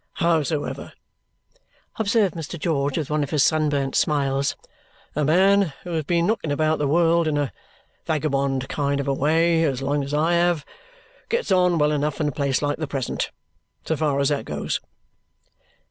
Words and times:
Howsoever," 0.13 0.93
observed 1.99 2.33
Mr. 2.33 2.57
George 2.59 2.97
with 2.97 3.11
one 3.11 3.21
of 3.21 3.29
his 3.29 3.43
sunburnt 3.43 3.95
smiles, 3.95 4.55
"a 5.15 5.23
man 5.23 5.73
who 5.83 5.91
has 5.91 6.05
been 6.05 6.25
knocking 6.25 6.51
about 6.51 6.79
the 6.79 6.87
world 6.87 7.27
in 7.27 7.37
a 7.37 7.53
vagabond 8.07 8.67
kind 8.67 8.99
of 8.99 9.07
a 9.07 9.13
way 9.13 9.63
as 9.63 9.83
long 9.83 10.03
as 10.03 10.11
I 10.11 10.33
have 10.33 10.65
gets 11.29 11.51
on 11.51 11.77
well 11.77 11.91
enough 11.91 12.19
in 12.19 12.27
a 12.29 12.31
place 12.31 12.63
like 12.63 12.79
the 12.79 12.87
present, 12.87 13.29
so 13.85 13.95
far 13.95 14.19
as 14.19 14.29
that 14.29 14.43
goes." 14.45 14.79